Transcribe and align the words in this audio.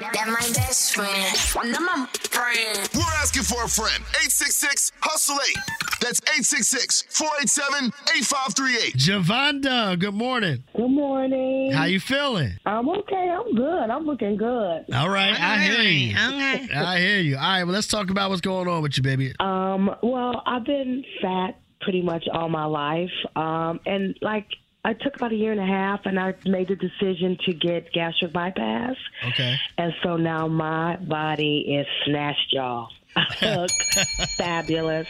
That 0.00 0.26
my 0.28 0.40
best 0.54 0.94
friend. 0.94 1.36
That 1.74 1.80
my 1.82 2.06
friend. 2.28 2.88
We're 2.94 3.02
asking 3.20 3.42
for 3.42 3.64
a 3.64 3.68
friend. 3.68 4.02
866 4.24 4.92
Hustle 5.02 5.36
8. 5.36 5.56
That's 6.00 6.20
866 6.22 7.02
487 7.10 7.92
8538. 8.16 8.94
Javonda, 8.94 9.98
good 9.98 10.14
morning. 10.14 10.64
Good 10.74 10.88
morning. 10.88 11.72
How 11.72 11.84
you 11.84 12.00
feeling? 12.00 12.52
I'm 12.64 12.88
okay. 12.88 13.28
I'm 13.30 13.54
good. 13.54 13.90
I'm 13.90 14.06
looking 14.06 14.38
good. 14.38 14.86
All 14.94 15.10
right, 15.10 15.38
I 15.38 15.58
hear 15.58 15.82
you. 15.82 16.12
Okay. 16.16 16.74
I 16.74 16.98
hear 16.98 17.18
you. 17.20 17.36
All 17.36 17.42
right, 17.42 17.64
well, 17.64 17.74
let's 17.74 17.86
talk 17.86 18.08
about 18.08 18.30
what's 18.30 18.40
going 18.40 18.68
on 18.68 18.80
with 18.82 18.96
you, 18.96 19.02
baby. 19.02 19.34
Um, 19.38 19.94
well, 20.02 20.42
I've 20.46 20.64
been 20.64 21.04
fat 21.20 21.60
pretty 21.82 22.00
much 22.00 22.24
all 22.32 22.48
my 22.48 22.64
life. 22.64 23.10
Um, 23.36 23.80
and 23.84 24.16
like 24.22 24.46
I 24.84 24.94
took 24.94 25.16
about 25.16 25.32
a 25.32 25.36
year 25.36 25.52
and 25.52 25.60
a 25.60 25.66
half 25.66 26.06
and 26.06 26.18
I 26.18 26.34
made 26.46 26.68
the 26.68 26.76
decision 26.76 27.36
to 27.44 27.52
get 27.52 27.92
gastric 27.92 28.32
bypass. 28.32 28.96
Okay. 29.28 29.56
And 29.76 29.92
so 30.02 30.16
now 30.16 30.48
my 30.48 30.96
body 30.96 31.76
is 31.78 31.86
snatched, 32.06 32.52
y'all. 32.52 32.88
I 33.16 33.56
look 33.56 33.70
fabulous. 34.38 35.06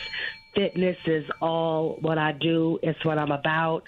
Fitness 0.54 0.96
is 1.06 1.24
all 1.40 1.98
what 2.00 2.18
I 2.18 2.32
do. 2.32 2.78
It's 2.82 3.04
what 3.04 3.18
I'm 3.18 3.30
about. 3.30 3.84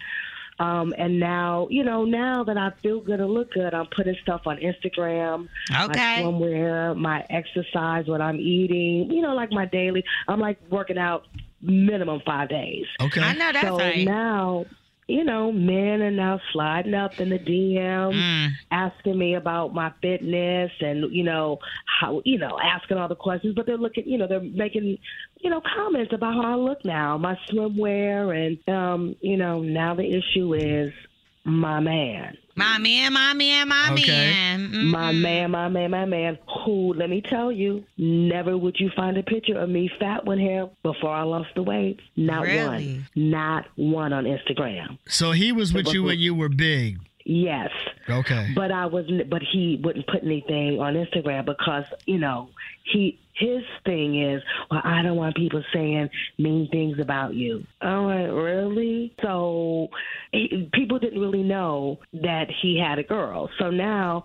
Um, 0.61 0.95
and 0.97 1.19
now, 1.19 1.67
you 1.71 1.83
know, 1.83 2.05
now 2.05 2.45
that 2.45 2.57
I 2.57 2.71
feel 2.83 3.01
good 3.01 3.19
and 3.19 3.31
look 3.31 3.53
good, 3.53 3.75
I'm 3.75 3.87
putting 3.87 4.15
stuff 4.23 4.43
on 4.47 4.59
Instagram, 4.59 5.49
my 5.71 5.85
Okay. 5.87 6.23
swimwear, 6.23 6.97
my 6.97 7.25
exercise, 7.31 8.07
what 8.07 8.21
I'm 8.21 8.39
eating, 8.39 9.11
you 9.11 9.23
know, 9.23 9.35
like 9.35 9.51
my 9.51 9.67
daily. 9.67 10.05
I'm 10.29 10.39
like 10.39 10.59
working 10.71 10.99
out 10.99 11.27
minimum 11.61 12.21
five 12.25 12.49
days. 12.49 12.85
Okay. 13.01 13.21
I 13.23 13.33
know 13.33 13.51
that's 13.53 13.67
so 13.67 13.79
right. 13.79 14.07
now, 14.07 14.67
you 15.13 15.25
know, 15.25 15.53
men 15.53 16.01
are 16.01 16.11
now 16.11 16.41
sliding 16.53 16.95
up 16.95 17.21
in 17.21 17.29
the 17.29 17.39
DM, 17.39 18.15
Mm. 18.15 18.51
asking 18.71 19.19
me 19.19 19.35
about 19.35 19.75
my 19.75 19.93
fitness 20.01 20.71
and, 20.81 21.13
you 21.15 21.23
know, 21.23 21.59
how, 22.01 22.23
you 22.25 22.39
know, 22.39 22.59
asking 22.59 22.97
all 22.97 23.09
the 23.09 23.15
questions, 23.15 23.55
but 23.55 23.67
they're 23.67 23.77
looking, 23.77 24.09
you 24.09 24.17
know, 24.17 24.27
they're 24.27 24.41
making, 24.41 24.97
you 25.41 25.51
know, 25.51 25.61
comments 25.77 26.13
about 26.15 26.35
how 26.35 26.53
I 26.53 26.55
look 26.55 26.85
now, 26.85 27.19
my 27.19 27.37
swimwear. 27.51 28.35
And, 28.35 28.75
um, 28.75 29.17
you 29.21 29.37
know, 29.37 29.61
now 29.61 29.95
the 29.95 30.09
issue 30.09 30.55
is 30.55 30.93
my 31.45 31.81
man. 31.81 32.37
My 32.55 32.77
man, 32.79 33.13
my 33.15 33.33
man, 33.33 33.69
my 33.69 33.89
Okay. 33.93 34.07
man. 34.13 34.69
Mm. 34.73 34.85
My 34.91 35.11
man, 35.13 35.51
my 35.51 35.69
man, 35.69 35.91
my 35.91 36.05
man, 36.05 36.39
who, 36.65 36.93
let 36.95 37.09
me 37.09 37.23
tell 37.23 37.51
you, 37.51 37.83
never 37.97 38.59
would 38.59 38.77
you 38.79 38.91
find 38.95 39.17
a 39.17 39.23
picture 39.23 39.59
of 39.59 39.71
me 39.71 39.91
fat 39.99 40.27
with 40.27 40.39
him 40.39 40.69
before 40.83 41.11
I 41.11 41.23
lost 41.23 41.49
the 41.55 41.63
weight. 41.63 41.99
Not 42.15 42.43
Really? 42.43 42.67
one. 42.67 43.07
Not 43.17 43.65
one 43.77 44.13
on 44.13 44.25
Instagram. 44.25 44.99
So 45.09 45.33
he 45.33 45.51
was 45.51 45.73
with 45.73 45.93
you 45.95 46.03
when 46.03 46.19
you 46.19 46.35
were 46.35 46.51
big. 46.51 46.99
Yes. 47.33 47.71
Okay. 48.11 48.53
But 48.55 48.71
I 48.71 48.87
wasn't 48.87 49.31
but 49.31 49.43
he 49.43 49.81
wouldn't 49.83 50.07
put 50.07 50.23
anything 50.23 50.81
on 50.81 50.95
Instagram 50.95 51.47
because, 51.47 51.85
you 52.05 52.19
know, 52.19 52.51
he 52.85 53.19
his 53.35 53.63
thing 53.87 54.23
is, 54.23 54.43
well, 54.71 54.83
I 54.85 55.01
don't 55.01 55.17
want 55.17 55.35
people 55.35 55.65
saying 55.73 56.11
mean 56.37 56.69
things 56.71 56.99
about 57.01 57.35
you. 57.35 57.65
I'm 57.81 58.05
like, 58.05 58.31
really? 58.31 59.15
So 59.23 59.89
he, 60.33 60.69
people 60.75 60.99
didn't 60.99 61.21
really 61.21 61.43
know 61.43 62.01
that 62.13 62.49
he 62.61 62.79
had 62.79 62.99
a 62.99 63.03
girl. 63.03 63.49
So 63.59 63.71
now, 63.71 64.25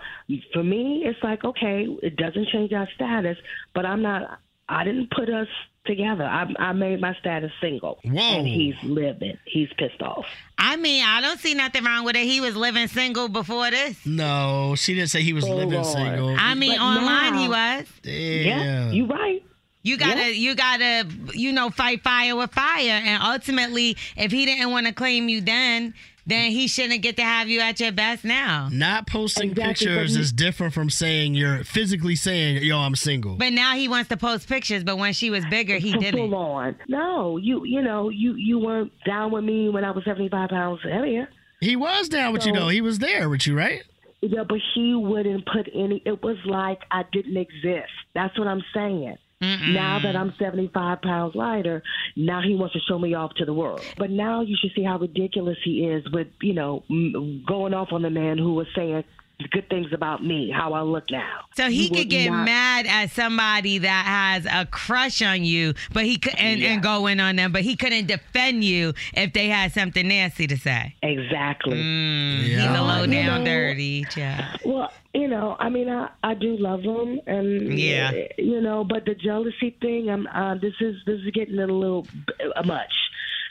for 0.51 0.63
me, 0.63 1.03
it's 1.05 1.23
like, 1.23 1.45
okay, 1.45 1.87
it 2.03 2.17
doesn't 2.17 2.49
change 2.49 2.73
our 2.73 2.89
status, 2.95 3.37
but 3.73 3.85
I'm 3.85 4.01
not. 4.01 4.39
I 4.67 4.83
didn't 4.83 5.11
put 5.11 5.29
us 5.29 5.47
together. 5.87 6.23
I, 6.25 6.45
I 6.59 6.73
made 6.73 7.01
my 7.01 7.15
status 7.15 7.51
single. 7.59 7.99
Whoa. 8.03 8.19
And 8.21 8.45
he's 8.47 8.75
living. 8.83 9.37
He's 9.45 9.69
pissed 9.77 10.01
off. 10.01 10.25
I 10.59 10.75
mean, 10.75 11.03
I 11.03 11.21
don't 11.21 11.39
see 11.39 11.53
nothing 11.55 11.83
wrong 11.83 12.03
with 12.05 12.15
it. 12.15 12.23
He 12.25 12.39
was 12.41 12.55
living 12.55 12.87
single 12.87 13.27
before 13.29 13.71
this. 13.71 14.05
No, 14.05 14.75
she 14.77 14.93
didn't 14.93 15.09
say 15.09 15.23
he 15.23 15.33
was 15.33 15.45
Hold 15.45 15.57
living 15.59 15.79
on. 15.79 15.85
single. 15.85 16.35
I 16.37 16.53
mean, 16.53 16.77
But 16.77 16.81
online 16.83 17.33
he 17.35 17.47
was. 17.47 17.85
Damn. 18.03 18.45
Yeah, 18.45 18.91
you 18.91 19.05
right. 19.07 19.43
You 19.83 19.95
gotta, 19.97 20.19
Yeah. 20.19 20.27
you 20.27 20.55
gotta, 20.55 21.07
you 21.33 21.53
know, 21.53 21.69
fight 21.69 22.03
fire 22.03 22.35
with 22.35 22.51
fire. 22.51 23.01
And 23.05 23.23
ultimately, 23.23 23.95
if 24.17 24.31
he 24.31 24.45
didn't 24.45 24.69
want 24.69 24.85
to 24.87 24.93
claim 24.93 25.29
you 25.29 25.39
then, 25.41 25.93
then 26.27 26.51
he 26.51 26.67
shouldn't 26.67 27.01
get 27.01 27.15
to 27.17 27.23
have 27.23 27.47
you 27.49 27.59
at 27.61 27.79
your 27.79 27.91
best 27.91 28.23
now. 28.23 28.69
Not 28.71 29.07
posting 29.07 29.51
Exactly, 29.51 29.87
pictures 29.87 30.13
he- 30.15 30.21
is 30.21 30.31
different 30.31 30.73
from 30.73 30.89
saying 30.91 31.33
you're 31.33 31.63
physically 31.63 32.15
saying, 32.15 32.61
yo, 32.63 32.77
I'm 32.77 32.95
single. 32.95 33.35
But 33.37 33.53
now 33.53 33.75
he 33.75 33.87
wants 33.87 34.09
to 34.09 34.17
post 34.17 34.47
pictures. 34.47 34.83
But 34.83 34.97
when 34.97 35.13
she 35.13 35.29
was 35.31 35.43
bigger, 35.45 35.77
he 35.77 35.93
Full 35.93 36.01
didn't. 36.01 36.33
on. 36.33 36.75
No, 36.87 37.37
you 37.37 37.63
you 37.65 37.81
know 37.81 38.09
you 38.09 38.35
you 38.35 38.59
weren't 38.59 38.91
down 39.05 39.31
with 39.31 39.43
me 39.43 39.69
when 39.69 39.83
I 39.83 39.91
was 39.91 40.03
seventy 40.05 40.29
five 40.29 40.49
pounds 40.49 40.81
heavier. 40.83 41.27
he 41.61 41.75
was 41.75 42.09
down 42.09 42.33
with 42.33 42.45
you, 42.45 42.53
though. 42.53 42.67
He 42.69 42.81
was 42.81 42.99
there 42.99 43.29
with 43.29 43.47
you, 43.47 43.57
right? 43.57 43.81
Yeah, 44.21 44.43
but 44.49 44.59
he 44.75 44.95
wouldn't 44.95 45.45
put 45.45 45.67
any. 45.73 46.01
It 46.05 46.21
was 46.23 46.37
like 46.45 46.79
I 46.91 47.03
didn't 47.11 47.37
exist. 47.37 47.91
That's 48.13 48.37
what 48.37 48.47
I'm 48.47 48.63
saying. 48.73 49.15
Now 49.41 49.99
that 50.03 50.15
I'm 50.15 50.33
75 50.39 51.01
pounds 51.01 51.35
lighter, 51.35 51.83
now 52.15 52.41
he 52.41 52.55
wants 52.55 52.73
to 52.73 52.79
show 52.87 52.97
me 52.97 53.13
off 53.13 53.33
to 53.35 53.45
the 53.45 53.53
world. 53.53 53.81
But 53.97 54.09
now 54.09 54.41
you 54.41 54.57
should 54.59 54.71
see 54.75 54.83
how 54.83 54.97
ridiculous 54.97 55.57
he 55.63 55.85
is 55.85 56.03
with, 56.11 56.27
you 56.41 56.53
know, 56.53 56.83
m- 56.89 57.43
going 57.47 57.73
off 57.73 57.89
on 57.91 58.01
the 58.01 58.09
man 58.09 58.37
who 58.37 58.53
was 58.53 58.67
saying 58.75 59.03
good 59.51 59.69
things 59.69 59.93
about 59.93 60.23
me, 60.23 60.49
how 60.49 60.73
I 60.73 60.81
look 60.81 61.11
now. 61.11 61.41
So 61.55 61.69
he 61.69 61.83
You 61.83 61.89
could 61.91 62.09
get 62.09 62.29
not- 62.31 62.45
mad 62.45 62.85
at 62.87 63.11
somebody 63.11 63.77
that 63.79 64.05
has 64.05 64.45
a 64.45 64.65
crush 64.65 65.21
on 65.21 65.43
you, 65.43 65.73
but 65.93 66.05
he 66.05 66.17
could 66.17 66.33
and, 66.39 66.61
and 66.63 66.81
go 66.81 67.05
in 67.07 67.19
on 67.19 67.35
them, 67.35 67.51
but 67.51 67.61
he 67.61 67.75
couldn't 67.75 68.07
defend 68.07 68.63
you 68.63 68.93
if 69.13 69.33
they 69.33 69.47
had 69.47 69.71
something 69.73 70.07
nasty 70.07 70.47
to 70.47 70.57
say. 70.57 70.95
Exactly. 71.03 71.77
Mm, 71.77 72.39
He's 72.39 72.49
Yeah. 72.57 72.79
a 72.79 72.83
low 72.83 73.03
You 73.03 73.13
down 73.13 73.43
know- 73.43 73.45
dirty 73.51 74.05
child. 74.05 74.59
Well, 74.65 74.91
you 75.13 75.27
know, 75.27 75.55
I 75.59 75.69
mean, 75.69 75.87
I, 75.89 76.09
I 76.23 76.33
do 76.33 76.57
love 76.57 76.81
him, 76.81 77.19
and 77.27 77.77
Yeah. 77.77 78.11
you 78.37 78.59
know, 78.61 78.83
but 78.83 79.05
the 79.05 79.13
jealousy 79.15 79.75
thing, 79.81 80.09
I'm 80.09 80.27
uh, 80.27 80.55
this 80.55 80.73
is 80.81 80.95
this 81.05 81.19
is 81.21 81.31
getting 81.31 81.59
a 81.59 81.67
little 81.67 82.07
uh, 82.55 82.63
much. 82.63 82.93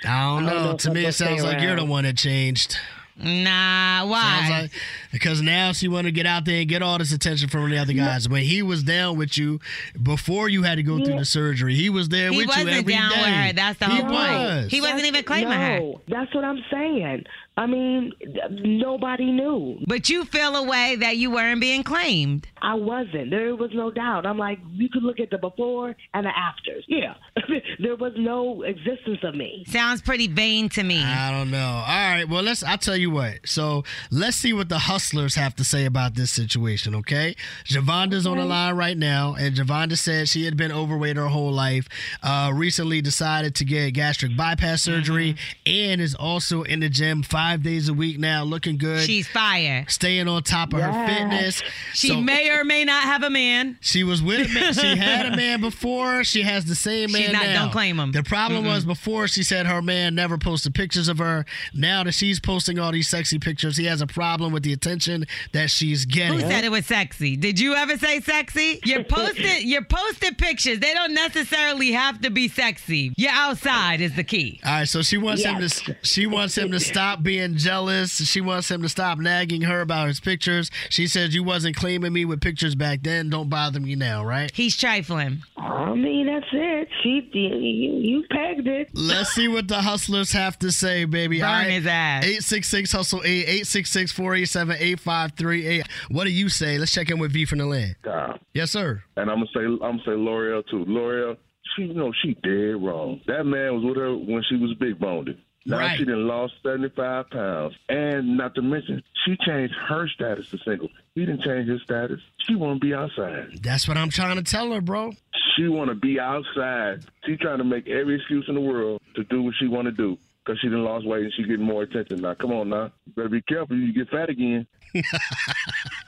I 0.04 0.08
don't 0.08 0.47
I 0.48 0.53
don't 0.53 0.62
know. 0.64 0.70
know 0.72 0.76
to 0.78 0.91
me, 0.91 1.06
it 1.06 1.12
sounds 1.14 1.41
stay 1.41 1.48
like 1.48 1.60
you're 1.62 1.76
the 1.76 1.84
one 1.84 2.04
that 2.04 2.16
changed. 2.16 2.76
Nah, 3.19 4.00
Sounds 4.00 4.10
why? 4.10 4.59
like 4.62 4.71
because 5.10 5.41
now 5.41 5.72
she 5.72 5.88
want 5.88 6.06
to 6.06 6.12
get 6.12 6.27
out 6.27 6.44
there 6.44 6.60
and 6.60 6.69
get 6.69 6.82
all 6.82 6.99
this 6.99 7.12
attention 7.12 7.49
from 7.49 7.71
the 7.71 7.78
other 7.78 7.94
guys. 7.94 8.28
When 8.28 8.43
he 8.43 8.62
was 8.62 8.82
down 8.82 9.16
with 9.16 9.38
you 9.38 9.59
before 10.03 10.49
you 10.50 10.62
had 10.65 10.75
to 10.77 10.82
go 10.82 11.03
through 11.03 11.19
the 11.19 11.25
surgery, 11.25 11.75
he 11.75 11.88
was 11.88 12.10
there 12.10 12.31
he 12.31 12.37
with 12.37 12.44
you 12.47 12.49
wasn't 12.49 12.69
every 12.71 12.93
down 12.93 13.10
day. 13.10 13.16
with 13.16 13.27
her. 13.27 13.53
That's 13.54 13.78
the 13.78 13.87
he 13.87 13.93
whole 13.93 14.03
point. 14.03 14.15
Was. 14.32 14.71
He 14.71 14.81
wasn't 14.82 15.04
even 15.06 15.25
claiming 15.25 15.53
her. 15.59 15.78
no, 15.81 16.00
that's 16.09 16.34
what 16.34 16.44
I'm 16.44 16.62
saying. 16.71 17.25
I 17.59 17.65
mean, 17.66 18.12
nobody 18.50 19.33
knew. 19.33 19.78
But 19.87 20.10
you 20.10 20.27
feel 20.27 20.54
a 20.56 20.62
way 20.69 20.97
that 21.00 21.16
you 21.16 21.31
weren't 21.31 21.59
being 21.60 21.83
claimed. 21.84 22.47
I 22.66 22.75
wasn't. 22.75 23.31
There 23.31 23.54
was 23.54 23.71
no 23.72 23.93
doubt. 23.93 24.27
I'm 24.27 24.38
like, 24.38 24.59
you 24.72 24.88
could 24.88 25.04
look 25.04 25.21
at 25.21 25.31
the 25.31 25.38
before 25.38 25.94
and 26.15 26.27
the 26.27 26.37
afters. 26.37 26.84
Yeah, 26.88 27.15
there 27.78 27.94
was 27.94 28.12
no 28.16 28.62
existence 28.62 29.21
of 29.22 29.37
me. 29.37 29.65
Sounds 29.69 30.03
pretty 30.03 30.27
vain 30.27 30.69
to 30.71 30.82
me. 30.82 31.00
I 31.00 31.31
don't 31.31 31.53
know. 31.53 31.65
All 31.65 32.10
right. 32.10 32.25
Well, 32.28 32.43
let's. 32.43 32.65
I'll 32.65 32.77
tell 32.77 32.97
you 32.97 33.10
what. 33.12 33.34
So 33.44 33.84
let's 34.10 34.37
see 34.37 34.53
what 34.53 34.69
the 34.69 34.81
hustlers 34.81 35.37
have 35.37 35.54
to 35.56 35.65
say 35.65 35.84
about 35.84 36.16
this 36.16 36.32
situation. 36.32 36.97
Okay. 36.97 37.37
Javonda's 37.66 38.27
on 38.27 38.38
the 38.38 38.44
line 38.44 38.75
right 38.75 38.97
now, 38.98 39.37
and 39.38 39.54
Javonda 39.54 39.97
said 39.97 40.28
she 40.28 40.44
had 40.44 40.56
been 40.56 40.72
overweight 40.72 41.16
her 41.16 41.28
whole 41.28 41.53
life. 41.53 41.87
Uh, 42.21 42.50
recently 42.53 43.00
decided 43.00 43.54
to 43.54 43.65
get 43.65 43.93
gastric 43.94 44.37
bypass 44.37 44.83
surgery, 44.83 45.37
and 45.66 46.00
is 46.00 46.16
also 46.16 46.62
in 46.62 46.81
the 46.81 46.88
gym 46.88 47.22
five 47.22 47.62
days 47.62 47.88
a 47.88 47.94
week 47.94 48.19
now, 48.19 48.43
looking 48.43 48.77
good. 48.77 49.03
She's 49.06 49.28
fire. 49.28 49.84
staying 49.88 50.27
on 50.27 50.43
top 50.43 50.72
of 50.72 50.81
her 50.81 51.06
fitness. 51.06 51.62
She 51.94 52.09
So- 52.09 52.21
may 52.21 52.50
or 52.50 52.55
may 52.64 52.84
not 52.84 53.02
have 53.04 53.22
a 53.22 53.30
man. 53.30 53.78
She 53.80 54.04
was 54.04 54.22
with 54.22 54.48
a 54.50 54.52
man. 54.52 54.72
She 54.74 54.96
had 54.96 55.26
a 55.32 55.36
man 55.36 55.60
before. 55.60 56.24
She 56.24 56.42
has 56.42 56.64
the 56.64 56.74
same 56.74 57.12
man 57.12 57.22
She's 57.22 57.32
not- 57.32 57.42
now. 57.46 57.62
don't 57.64 57.72
claim 57.72 57.98
him. 57.98 58.12
The 58.12 58.22
problem 58.22 58.64
was 58.64 58.84
before 58.84 59.28
she 59.28 59.42
said 59.42 59.66
her 59.66 59.82
man 59.82 60.14
never 60.14 60.38
posted 60.38 60.74
pictures 60.74 61.08
of 61.08 61.18
her. 61.18 61.44
Now 61.74 62.04
that 62.04 62.12
she's 62.12 62.40
posting 62.40 62.78
all 62.78 62.92
these 62.92 63.08
sexy 63.08 63.38
pictures, 63.38 63.76
he 63.76 63.84
has 63.86 64.00
a 64.00 64.06
problem 64.06 64.52
with 64.52 64.62
the 64.62 64.72
attention 64.72 65.26
that 65.52 65.70
she's 65.70 66.04
getting. 66.04 66.40
Who 66.40 66.40
said 66.40 66.64
it 66.64 66.70
was 66.70 66.86
sexy? 66.86 67.36
Did 67.36 67.58
you 67.60 67.74
ever 67.74 67.96
say 67.98 68.20
sexy? 68.20 68.80
You're 68.84 69.04
posted. 69.04 69.62
You're 69.62 69.84
posted 69.84 70.38
pictures. 70.38 70.80
They 70.80 70.94
don't 70.94 71.14
necessarily 71.14 71.92
have 71.92 72.20
to 72.22 72.30
be 72.30 72.48
sexy. 72.48 73.12
You're 73.16 73.30
outside 73.32 74.00
is 74.00 74.14
the 74.16 74.24
key. 74.24 74.60
All 74.64 74.72
right, 74.72 74.88
so 74.88 75.02
she 75.02 75.16
wants 75.18 75.42
him 75.44 75.59
to 75.60 75.97
she 76.02 76.26
wants 76.26 76.56
him 76.56 76.70
to 76.72 76.80
stop 76.80 77.22
being 77.22 77.56
jealous. 77.56 78.16
She 78.28 78.41
wants 78.41 78.70
him 78.70 78.82
to 78.82 78.88
stop 78.88 79.18
nagging 79.18 79.62
her 79.62 79.80
about 79.80 80.09
his 80.09 80.20
pictures. 80.20 80.70
She 80.88 81.06
says 81.06 81.34
you 81.34 81.42
wasn't 81.42 81.76
claiming 81.76 82.12
me 82.12 82.24
with 82.24 82.41
pictures 82.47 82.77
back 82.77 83.03
then. 83.03 83.28
Don't 83.28 83.48
bother 83.48 83.81
me 83.81 83.97
now, 83.97 84.25
right? 84.25 84.53
He's 84.54 84.77
trifling. 84.77 85.43
I 85.57 85.95
mean, 85.95 86.27
that's 86.27 86.47
it. 86.53 86.89
She, 87.03 87.28
you, 87.33 87.97
you 87.98 88.25
pegged 88.31 88.69
it. 88.69 88.91
Let's 88.95 89.31
see 89.33 89.48
what 89.48 89.66
the 89.66 89.83
hustlers 89.83 90.31
have 90.31 90.57
to 90.60 90.71
say, 90.71 91.07
baby. 91.07 91.41
Burn 91.41 91.48
All 91.48 91.54
right. 91.57 91.71
his 91.72 91.87
ass. 91.87 92.22
866 92.22 92.93
Hustle 92.93 93.22
8 93.25 93.27
866 93.27 94.13
487 94.13 94.77
8538. 94.78 95.89
What 96.13 96.25
do 96.25 96.31
you 96.31 96.48
say? 96.48 96.78
Let's 96.78 96.93
check 96.93 97.10
in 97.10 97.19
with 97.19 97.33
V 97.33 97.47
from 97.47 97.59
the 97.59 97.66
land. 97.66 97.97
Dom. 98.04 98.39
Yes, 98.54 98.71
sir. 98.71 99.03
And 99.16 99.28
I'm 99.28 99.39
gonna 99.39 99.47
say 99.53 99.65
I'm 99.65 99.78
gonna 99.78 99.98
say 100.04 100.13
Lore'l 100.13 100.63
too. 100.71 100.84
Lore'l, 100.84 101.37
she 101.75 101.83
you 101.83 101.95
know 101.95 102.13
she 102.22 102.34
dead 102.45 102.81
wrong. 102.81 103.21
That 103.27 103.45
man 103.45 103.75
was 103.75 103.84
with 103.84 103.97
her 103.97 104.15
when 104.16 104.43
she 104.48 104.54
was 104.57 104.72
big 104.78 105.01
boned. 105.01 105.31
Now 105.66 105.78
Right. 105.78 105.98
she 105.98 106.04
done 106.04 106.27
lost 106.28 106.54
75 106.63 107.28
pounds. 107.30 107.74
And 107.89 108.36
not 108.36 108.54
to 108.54 108.63
mention, 108.63 109.03
she 109.24 109.36
changed 109.45 109.74
her 109.89 110.09
status 110.09 110.48
to 110.51 110.59
single. 110.65 110.89
He 111.15 111.27
didn't 111.27 111.42
change 111.42 111.68
his 111.68 111.83
status. 111.83 112.21
She 112.47 112.54
want 112.54 112.80
to 112.80 112.86
be 112.86 112.95
outside. 112.95 113.59
That's 113.63 113.89
what 113.89 113.97
I'm 113.97 114.10
trying 114.10 114.36
to 114.36 114.42
tell 114.45 114.71
her, 114.72 114.80
bro. 114.80 115.13
She 115.57 115.68
want 115.68 115.89
to 115.91 115.95
be 115.97 116.21
outside. 116.21 117.04
She 117.24 117.36
trying 117.36 117.59
to 117.59 117.65
make 117.65 117.89
every 117.89 118.15
excuse 118.16 118.45
in 118.48 118.54
the 118.54 118.60
world 118.60 119.01
to 119.16 119.24
do 119.24 119.42
what 119.42 119.54
she 119.59 119.66
want 119.66 119.86
to 119.86 119.92
do. 119.92 120.16
Because 120.45 120.60
she 120.60 120.68
done 120.68 120.84
lost 120.84 121.04
weight 121.04 121.24
and 121.24 121.33
she 121.36 121.42
getting 121.42 121.66
more 121.66 121.83
attention 121.83 122.21
now. 122.21 122.34
Come 122.34 122.53
on 122.53 122.69
now. 122.69 122.92
You 123.07 123.12
better 123.16 123.28
be 123.28 123.42
careful. 123.42 123.77
You 123.77 123.92
get 123.92 124.09
fat 124.10 124.30
again. 124.30 124.66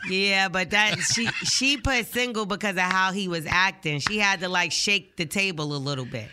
Yeah, 0.09 0.49
but 0.49 0.71
that 0.71 0.99
she 1.01 1.27
she 1.45 1.77
put 1.77 2.07
single 2.07 2.47
because 2.47 2.77
of 2.77 2.83
how 2.83 3.13
he 3.13 3.29
was 3.29 3.45
acting. 3.47 3.99
She 3.99 4.19
had 4.19 4.41
to 4.41 4.49
like 4.49 4.73
shake 4.73 5.17
the 5.17 5.27
table 5.27 5.75
a 5.75 5.77
little 5.77 6.07
bit. 6.07 6.29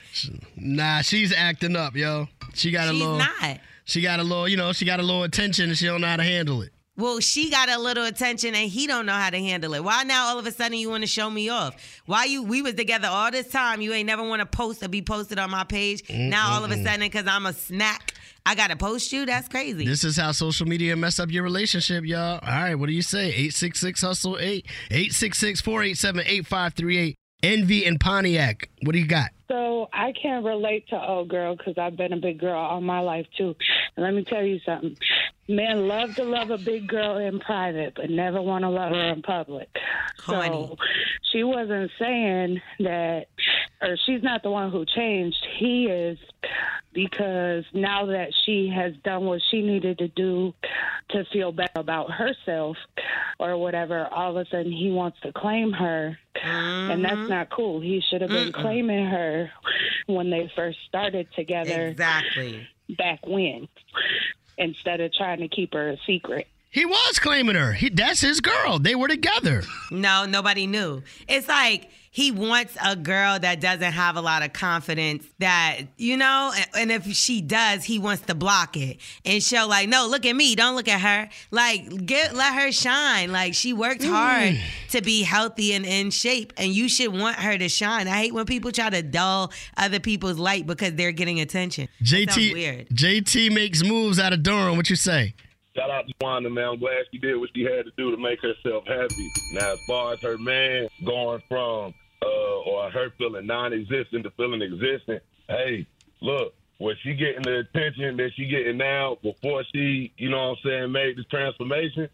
Nah, 0.56 1.02
she's 1.02 1.34
acting 1.34 1.76
up, 1.76 1.94
yo. 1.96 2.30
She 2.56 2.72
got 2.72 2.88
a 2.88 2.92
She's 2.92 3.00
little. 3.02 3.18
not. 3.18 3.60
She 3.86 4.02
got 4.02 4.20
a 4.20 4.24
little, 4.24 4.48
you 4.48 4.58
know, 4.58 4.74
she 4.74 4.86
got 4.86 5.00
a 5.00 5.04
little 5.04 5.24
attention 5.24 5.70
and 5.70 5.78
she 5.78 5.86
don't 5.86 6.02
know 6.02 6.08
how 6.08 6.18
to 6.18 6.24
handle 6.24 6.62
it. 6.64 6.72
Well, 6.98 7.20
she 7.20 7.52
got 7.52 7.68
a 7.70 7.78
little 7.78 8.06
attention 8.06 8.56
and 8.56 8.70
he 8.72 8.88
don't 8.88 9.06
know 9.06 9.14
how 9.14 9.30
to 9.30 9.38
handle 9.38 9.74
it. 9.74 9.84
Why 9.84 10.04
now 10.04 10.28
all 10.28 10.40
of 10.40 10.48
a 10.48 10.52
sudden 10.52 10.78
you 10.78 10.90
want 10.90 11.04
to 11.04 11.08
show 11.08 11.30
me 11.30 11.50
off? 11.50 11.76
Why 12.06 12.24
you 12.24 12.42
we 12.44 12.62
was 12.62 12.74
together 12.76 13.10
all 13.10 13.30
this 13.32 13.50
time, 13.50 13.82
you 13.82 13.92
ain't 13.94 14.08
never 14.08 14.24
want 14.24 14.40
to 14.40 14.46
post 14.46 14.82
or 14.82 14.88
be 14.88 15.02
posted 15.02 15.38
on 15.38 15.52
my 15.52 15.66
page. 15.66 16.04
Now 16.10 16.54
all 16.54 16.64
of 16.64 16.72
a 16.72 16.82
sudden 16.82 17.10
cuz 17.10 17.26
I'm 17.28 17.46
a 17.46 17.54
snack, 17.54 18.14
I 18.46 18.56
got 18.56 18.70
to 18.70 18.78
post 18.78 19.12
you? 19.12 19.26
That's 19.26 19.50
crazy. 19.50 19.86
This 19.86 20.04
is 20.06 20.16
how 20.16 20.32
social 20.32 20.68
media 20.68 20.96
mess 20.96 21.20
up 21.20 21.32
your 21.32 21.44
relationship, 21.44 22.06
y'all. 22.06 22.40
All 22.42 22.50
right, 22.50 22.76
what 22.76 22.88
do 22.88 22.94
you 22.94 23.02
say? 23.02 23.28
866 23.28 24.02
Hustle 24.02 24.38
8 24.40 24.66
866 24.90 25.62
487 25.62 26.22
8538. 26.22 27.16
Envy 27.44 27.86
and 27.86 28.00
Pontiac. 28.00 28.70
What 28.84 28.94
do 28.94 29.00
you 29.00 29.08
got? 29.08 29.32
So 29.48 29.90
I 29.94 30.14
can't 30.14 30.44
relate 30.44 30.88
to 30.90 31.00
old 31.00 31.30
girl 31.30 31.56
because 31.56 31.78
I've 31.78 31.96
been 31.96 32.14
a 32.14 32.18
big 32.18 32.40
girl 32.40 32.58
all 32.58 32.82
my 32.82 33.00
life 33.00 33.28
too. 33.38 33.56
And 33.96 34.04
let 34.04 34.14
me 34.14 34.24
tell 34.24 34.44
you 34.44 34.60
something: 34.66 34.98
men 35.48 35.88
love 35.88 36.16
to 36.16 36.24
love 36.24 36.50
a 36.50 36.58
big 36.58 36.88
girl 36.88 37.18
in 37.18 37.40
private, 37.40 37.94
but 37.96 38.10
never 38.10 38.42
want 38.42 38.64
to 38.64 38.70
love 38.70 38.92
her 38.92 39.10
in 39.10 39.22
public. 39.22 39.70
Corny. 40.18 40.48
So 40.50 40.78
she 41.32 41.44
wasn't 41.44 41.92
saying 42.00 42.62
that, 42.80 43.28
or 43.86 43.98
she's 44.06 44.24
not 44.24 44.42
the 44.44 44.50
one 44.50 44.72
who 44.72 44.86
changed. 44.86 45.46
He 45.58 45.86
is 45.86 46.18
because 46.94 47.66
now 47.74 48.08
that 48.08 48.30
she 48.46 48.72
has 48.76 48.94
done 49.04 49.26
what 49.26 49.42
she 49.52 49.62
needed 49.62 50.00
to 50.00 50.08
do 50.08 50.54
to 51.10 51.24
feel 51.32 51.52
better 51.52 51.80
about 51.80 52.10
herself 52.10 52.78
or 53.40 53.58
whatever, 53.58 54.08
all 54.08 54.32
of 54.32 54.38
a 54.38 54.50
sudden 54.50 54.72
he 54.72 54.90
wants 54.90 55.20
to 55.22 55.32
claim 55.32 55.72
her. 55.74 56.18
And 56.44 57.04
that's 57.04 57.16
mm-hmm. 57.16 57.30
not 57.30 57.50
cool. 57.50 57.80
He 57.82 58.02
should 58.10 58.22
have 58.22 58.32
been 58.32 58.52
claiming 58.54 59.06
her 59.06 59.52
when 60.08 60.30
they 60.30 60.52
first 60.56 60.80
started 60.88 61.28
together 61.36 61.88
Exactly. 61.88 62.68
back 62.98 63.20
when 63.26 63.68
instead 64.58 65.02
of 65.02 65.14
trying 65.14 65.40
to 65.40 65.48
keep 65.48 65.74
her 65.74 65.90
a 65.90 65.98
secret. 66.08 66.48
He 66.76 66.86
was 66.86 67.20
claiming 67.20 67.56
her. 67.56 67.72
He, 67.72 67.88
that's 67.88 68.20
his 68.20 68.42
girl. 68.42 68.80
They 68.80 68.96
were 68.96 69.08
together. 69.08 69.64
No, 69.92 70.26
nobody 70.26 70.68
knew. 70.68 71.04
It's 71.26 71.48
like 71.48 71.90
he 72.12 72.32
wants 72.32 72.76
a 72.84 72.98
girl 72.98 73.40
that 73.40 73.62
doesn't 73.62 73.94
have 73.94 74.18
a 74.18 74.22
lot 74.22 74.44
of 74.44 74.52
confidence 74.52 75.26
that, 75.40 75.84
you 75.96 76.18
know, 76.18 76.52
and 76.78 76.92
if 76.92 77.06
she 77.14 77.40
does, 77.40 77.86
he 77.86 77.98
wants 77.98 78.24
to 78.24 78.36
block 78.36 78.76
it 78.76 78.98
and 79.24 79.42
show 79.42 79.68
like, 79.68 79.88
no, 79.88 80.08
look 80.08 80.26
at 80.26 80.36
me, 80.36 80.54
don't 80.54 80.76
look 80.76 80.90
at 80.90 81.00
her. 81.00 81.30
Like, 81.50 82.06
get 82.06 82.36
let 82.36 82.54
her 82.54 82.74
shine. 82.74 83.32
Like 83.32 83.54
she 83.54 83.72
worked 83.72 84.02
mm. 84.02 84.10
hard 84.10 84.60
to 84.90 85.02
be 85.02 85.24
healthy 85.24 85.72
and 85.72 85.86
in 85.86 86.12
shape 86.12 86.52
and 86.58 86.74
you 86.74 86.90
should 86.90 87.14
want 87.18 87.38
her 87.38 87.58
to 87.58 87.70
shine. 87.70 88.10
I 88.10 88.18
hate 88.18 88.34
when 88.34 88.46
people 88.46 88.74
try 88.74 88.90
to 88.90 89.02
dull 89.02 89.54
other 89.78 90.02
people's 90.02 90.38
light 90.38 90.68
because 90.68 90.96
they're 90.96 91.14
getting 91.14 91.40
attention. 91.40 91.88
JT 92.04 92.52
weird. 92.52 92.90
JT 92.90 93.54
makes 93.54 93.82
moves 93.82 94.20
out 94.20 94.34
of 94.34 94.44
Durham. 94.44 94.76
What 94.76 94.90
you 94.90 94.98
say? 94.98 95.36
Shout 95.76 95.92
out 95.92 96.08
to 96.08 96.14
Wanda, 96.22 96.50
man. 96.50 96.70
I'm 96.70 96.80
glad 96.80 97.04
she 97.12 97.18
did 97.18 97.36
what 97.36 97.50
she 97.54 97.64
had 97.64 97.86
to 97.86 97.92
do 97.98 98.10
to 98.12 98.18
make 98.18 98.40
herself 98.42 98.86
happy. 98.88 99.30
Now, 99.52 99.74
as 99.74 99.80
far 99.86 100.14
as 100.14 100.22
her 100.22 100.38
man 100.38 100.88
going 101.04 101.42
from 101.50 101.94
uh, 102.22 102.60
or 102.66 102.90
her 102.92 103.10
feeling 103.18 103.46
non-existent 103.46 104.24
to 104.24 104.32
feeling 104.32 104.62
existent, 104.62 105.22
hey, 105.50 105.86
look, 106.22 106.54
was 106.80 106.96
she 107.04 107.14
getting 107.14 107.42
the 107.42 107.60
attention 107.60 108.16
that 108.18 108.32
she 108.36 108.48
getting 108.48 108.78
now 108.78 109.18
before 109.22 109.64
she, 109.74 110.14
you 110.18 110.30
know 110.30 110.50
what 110.52 110.58
I'm 110.60 110.70
saying, 110.70 110.92
made 110.94 111.18
this 111.18 111.26
transformation? 111.30 112.08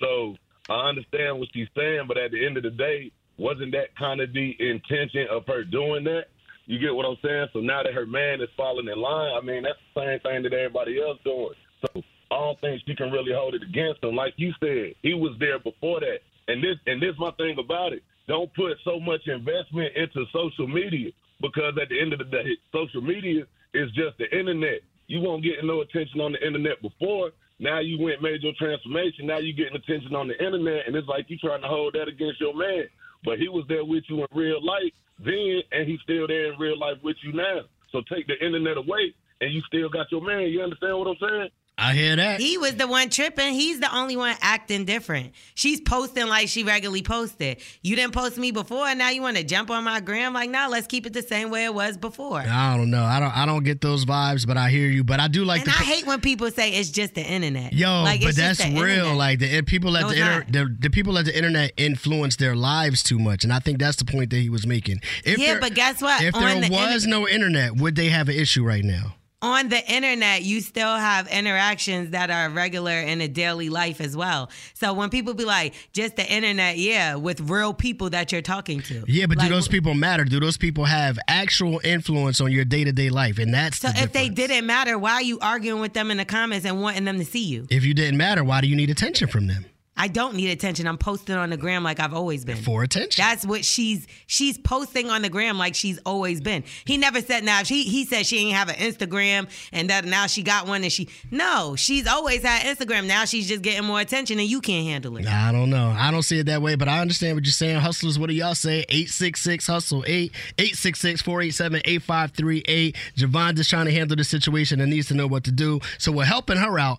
So 0.00 0.34
I 0.68 0.88
understand 0.88 1.38
what 1.38 1.48
she's 1.52 1.68
saying, 1.76 2.06
but 2.08 2.18
at 2.18 2.32
the 2.32 2.44
end 2.44 2.56
of 2.56 2.64
the 2.64 2.70
day, 2.70 3.12
wasn't 3.38 3.72
that 3.72 3.96
kind 3.96 4.20
of 4.20 4.32
the 4.32 4.56
intention 4.58 5.26
of 5.30 5.46
her 5.46 5.62
doing 5.62 6.04
that? 6.04 6.26
You 6.66 6.78
get 6.78 6.94
what 6.94 7.06
I'm 7.06 7.16
saying? 7.22 7.48
So 7.52 7.60
now 7.60 7.82
that 7.82 7.92
her 7.92 8.06
man 8.06 8.40
is 8.40 8.48
falling 8.56 8.88
in 8.88 8.98
line, 8.98 9.34
I 9.36 9.44
mean, 9.44 9.62
that's 9.62 9.78
the 9.94 10.00
same 10.00 10.20
thing 10.20 10.42
that 10.44 10.52
everybody 10.52 11.00
else 11.00 11.18
doing. 11.24 11.54
So 11.82 12.02
I 12.30 12.36
don't 12.36 12.60
think 12.60 12.82
she 12.86 12.94
can 12.94 13.10
really 13.10 13.32
hold 13.32 13.54
it 13.54 13.62
against 13.62 14.02
him. 14.02 14.16
Like 14.16 14.34
you 14.36 14.52
said, 14.60 14.94
he 15.02 15.14
was 15.14 15.36
there 15.38 15.58
before 15.58 16.00
that. 16.00 16.18
And 16.48 16.62
this 16.62 16.76
and 16.86 17.00
this 17.00 17.14
my 17.18 17.30
thing 17.32 17.56
about 17.58 17.92
it. 17.92 18.02
Don't 18.26 18.52
put 18.54 18.76
so 18.84 18.98
much 18.98 19.20
investment 19.26 19.92
into 19.96 20.24
social 20.32 20.66
media 20.66 21.10
because 21.40 21.74
at 21.80 21.88
the 21.88 22.00
end 22.00 22.12
of 22.12 22.18
the 22.18 22.24
day, 22.24 22.56
social 22.72 23.02
media 23.02 23.44
is 23.74 23.90
just 23.92 24.16
the 24.18 24.30
internet. 24.36 24.80
You 25.06 25.20
won't 25.20 25.44
get 25.44 25.62
no 25.62 25.82
attention 25.82 26.20
on 26.20 26.32
the 26.32 26.44
internet 26.44 26.80
before. 26.80 27.30
Now 27.58 27.80
you 27.80 28.00
went 28.00 28.22
made 28.22 28.42
your 28.42 28.54
transformation. 28.58 29.26
Now 29.26 29.38
you 29.38 29.52
getting 29.52 29.76
attention 29.76 30.14
on 30.14 30.28
the 30.28 30.38
internet, 30.42 30.86
and 30.86 30.96
it's 30.96 31.08
like 31.08 31.28
you 31.28 31.38
trying 31.38 31.62
to 31.62 31.68
hold 31.68 31.94
that 31.94 32.08
against 32.08 32.40
your 32.40 32.56
man. 32.56 32.88
But 33.24 33.38
he 33.38 33.48
was 33.48 33.64
there 33.68 33.84
with 33.84 34.04
you 34.08 34.20
in 34.20 34.26
real 34.32 34.64
life 34.64 34.92
then, 35.18 35.62
and 35.72 35.88
he's 35.88 36.00
still 36.02 36.26
there 36.26 36.52
in 36.52 36.58
real 36.58 36.78
life 36.78 36.98
with 37.02 37.16
you 37.22 37.32
now. 37.32 37.62
So 37.92 38.02
take 38.12 38.26
the 38.26 38.34
internet 38.44 38.76
away, 38.76 39.14
and 39.40 39.52
you 39.52 39.62
still 39.68 39.88
got 39.88 40.10
your 40.10 40.20
man. 40.20 40.50
You 40.50 40.62
understand 40.62 40.98
what 40.98 41.08
I'm 41.08 41.20
saying? 41.20 41.48
I 41.76 41.92
hear 41.92 42.14
that. 42.14 42.38
He 42.38 42.56
was 42.56 42.76
the 42.76 42.86
one 42.86 43.10
tripping. 43.10 43.52
He's 43.52 43.80
the 43.80 43.92
only 43.92 44.16
one 44.16 44.36
acting 44.40 44.84
different. 44.84 45.32
She's 45.56 45.80
posting 45.80 46.28
like 46.28 46.46
she 46.48 46.62
regularly 46.62 47.02
posted. 47.02 47.56
You 47.82 47.96
didn't 47.96 48.12
post 48.14 48.38
me 48.38 48.52
before, 48.52 48.86
and 48.86 48.96
now 48.96 49.10
you 49.10 49.20
want 49.22 49.36
to 49.38 49.42
jump 49.42 49.70
on 49.70 49.82
my 49.82 49.98
gram? 50.00 50.32
Like, 50.34 50.50
no, 50.50 50.68
let's 50.70 50.86
keep 50.86 51.04
it 51.04 51.12
the 51.12 51.22
same 51.22 51.50
way 51.50 51.64
it 51.64 51.74
was 51.74 51.96
before. 51.96 52.38
I 52.38 52.76
don't 52.76 52.90
know. 52.90 53.02
I 53.02 53.18
don't. 53.18 53.36
I 53.36 53.44
don't 53.44 53.64
get 53.64 53.80
those 53.80 54.04
vibes, 54.04 54.46
but 54.46 54.56
I 54.56 54.70
hear 54.70 54.86
you. 54.86 55.02
But 55.02 55.18
I 55.18 55.26
do 55.26 55.44
like 55.44 55.62
and 55.62 55.70
the. 55.70 55.76
I 55.76 55.82
hate 55.82 56.06
when 56.06 56.20
people 56.20 56.48
say 56.52 56.70
it's 56.74 56.90
just 56.90 57.14
the 57.14 57.22
internet. 57.22 57.72
Yo, 57.72 58.02
like, 58.04 58.22
but 58.22 58.36
that's 58.36 58.60
real. 58.64 58.76
internet. 58.76 59.16
Like 59.16 59.38
the 59.40 59.62
people 59.62 59.90
let 59.90 60.02
No, 60.02 60.10
the, 60.10 60.16
inter- 60.20 60.46
the 60.48 60.76
the 60.78 60.90
people 60.90 61.12
let 61.14 61.24
the 61.24 61.36
internet 61.36 61.72
influence 61.76 62.36
their 62.36 62.54
lives 62.54 63.02
too 63.02 63.18
much, 63.18 63.42
and 63.42 63.52
I 63.52 63.58
think 63.58 63.80
that's 63.80 63.96
the 63.96 64.04
point 64.04 64.30
that 64.30 64.38
he 64.38 64.48
was 64.48 64.64
making. 64.64 65.00
If 65.24 65.38
Yeah, 65.38 65.54
there- 65.54 65.60
but 65.60 65.74
guess 65.74 66.00
what? 66.00 66.22
If 66.22 66.36
On 66.36 66.40
there 66.40 66.60
the 66.60 66.70
was 66.70 67.04
no 67.08 67.26
internet, 67.26 67.74
would 67.76 67.96
they 67.96 68.10
have 68.10 68.28
an 68.28 68.36
issue 68.36 68.64
right 68.64 68.84
now? 68.84 69.16
On 69.44 69.68
the 69.68 69.92
internet, 69.92 70.42
you 70.42 70.62
still 70.62 70.96
have 70.96 71.28
interactions 71.28 72.10
that 72.10 72.30
are 72.30 72.48
regular 72.48 72.98
in 72.98 73.20
a 73.20 73.28
daily 73.28 73.68
life 73.68 74.00
as 74.00 74.16
well. 74.16 74.50
So 74.72 74.94
when 74.94 75.10
people 75.10 75.34
be 75.34 75.44
like, 75.44 75.74
just 75.92 76.16
the 76.16 76.26
internet, 76.26 76.78
yeah, 76.78 77.16
with 77.16 77.40
real 77.42 77.74
people 77.74 78.08
that 78.10 78.32
you're 78.32 78.40
talking 78.40 78.80
to. 78.80 79.04
Yeah, 79.06 79.26
but 79.26 79.36
Like, 79.36 79.48
do 79.48 79.54
those 79.54 79.68
people 79.68 79.92
matter? 79.92 80.24
Do 80.24 80.40
those 80.40 80.56
people 80.56 80.86
have 80.86 81.18
actual 81.28 81.78
influence 81.84 82.40
on 82.40 82.52
your 82.52 82.64
day 82.64 82.84
to 82.84 82.92
day 82.92 83.10
life? 83.10 83.38
And 83.38 83.52
that's 83.52 83.80
So 83.80 83.88
the 83.88 84.02
if 84.02 84.12
they 84.12 84.30
didn't 84.30 84.64
matter, 84.64 84.98
why 84.98 85.12
are 85.12 85.22
you 85.22 85.38
arguing 85.40 85.82
with 85.82 85.92
them 85.92 86.10
in 86.10 86.16
the 86.16 86.24
comments 86.24 86.64
and 86.64 86.80
wanting 86.80 87.04
them 87.04 87.18
to 87.18 87.24
see 87.24 87.44
you? 87.44 87.66
If 87.68 87.84
you 87.84 87.92
didn't 87.92 88.16
matter, 88.16 88.42
why 88.42 88.62
do 88.62 88.66
you 88.66 88.76
need 88.76 88.88
attention 88.88 89.28
from 89.28 89.46
them? 89.46 89.66
I 89.96 90.08
don't 90.08 90.34
need 90.34 90.50
attention. 90.50 90.88
I'm 90.88 90.98
posting 90.98 91.36
on 91.36 91.50
the 91.50 91.56
gram 91.56 91.84
like 91.84 92.00
I've 92.00 92.14
always 92.14 92.44
been. 92.44 92.56
For 92.56 92.82
attention. 92.82 93.22
That's 93.22 93.46
what 93.46 93.64
she's 93.64 94.06
she's 94.26 94.58
posting 94.58 95.08
on 95.08 95.22
the 95.22 95.28
gram 95.28 95.56
like 95.56 95.74
she's 95.74 95.98
always 96.04 96.40
been. 96.40 96.64
He 96.84 96.96
never 96.96 97.20
said 97.20 97.44
now 97.44 97.62
she 97.62 97.84
he 97.84 98.04
said 98.04 98.26
she 98.26 98.38
ain't 98.38 98.56
have 98.56 98.68
an 98.68 98.74
Instagram 98.76 99.48
and 99.72 99.90
that 99.90 100.04
now 100.04 100.26
she 100.26 100.42
got 100.42 100.66
one 100.66 100.82
and 100.82 100.92
she 100.92 101.08
no, 101.30 101.76
she's 101.76 102.08
always 102.08 102.42
had 102.42 102.76
Instagram. 102.76 103.06
Now 103.06 103.24
she's 103.24 103.46
just 103.46 103.62
getting 103.62 103.84
more 103.84 104.00
attention 104.00 104.40
and 104.40 104.48
you 104.48 104.60
can't 104.60 104.86
handle 104.86 105.16
it. 105.16 105.26
I 105.26 105.52
don't 105.52 105.70
know. 105.70 105.94
I 105.96 106.10
don't 106.10 106.22
see 106.22 106.40
it 106.40 106.46
that 106.46 106.60
way, 106.60 106.74
but 106.74 106.88
I 106.88 107.00
understand 107.00 107.36
what 107.36 107.44
you're 107.44 107.52
saying. 107.52 107.76
Hustlers, 107.76 108.18
what 108.18 108.28
do 108.30 108.34
y'all 108.34 108.54
say? 108.56 108.80
866 108.88 109.66
Hustle 109.66 110.04
8 110.06 110.32
866 110.58 111.22
487 111.22 111.82
8538. 111.84 112.96
Javonda's 113.16 113.68
trying 113.68 113.86
to 113.86 113.92
handle 113.92 114.16
the 114.16 114.24
situation 114.24 114.80
and 114.80 114.90
needs 114.90 115.06
to 115.08 115.14
know 115.14 115.28
what 115.28 115.44
to 115.44 115.52
do. 115.52 115.80
So 115.98 116.10
we're 116.10 116.24
helping 116.24 116.56
her 116.56 116.78
out. 116.80 116.98